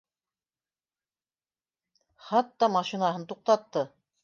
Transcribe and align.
Хатта 2.29 2.73
машинаһын 2.79 3.31
туҡтатты 3.33 3.89